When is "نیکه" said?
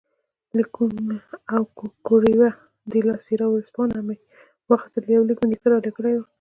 5.51-5.67